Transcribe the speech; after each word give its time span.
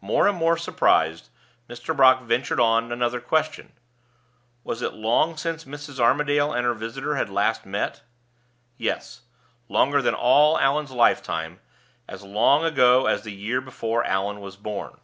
More 0.00 0.26
and 0.26 0.36
more 0.36 0.56
surprised, 0.56 1.28
Mr. 1.70 1.96
Brock 1.96 2.22
ventured 2.22 2.58
on 2.58 2.90
another 2.90 3.20
question: 3.20 3.70
Was 4.64 4.82
it 4.82 4.92
long 4.92 5.36
since 5.36 5.66
Mrs. 5.66 6.00
Armadale 6.00 6.52
and 6.52 6.66
her 6.66 6.74
visitor 6.74 7.14
had 7.14 7.30
last 7.30 7.64
met? 7.64 8.02
Yes; 8.76 9.20
longer 9.68 10.02
than 10.02 10.14
all 10.14 10.58
Allan's 10.58 10.90
lifetime 10.90 11.60
as 12.08 12.24
long 12.24 12.64
ago 12.64 13.06
as 13.06 13.22
the 13.22 13.30
year 13.32 13.60
before 13.60 14.02
Allan 14.02 14.40
was 14.40 14.56
born. 14.56 14.98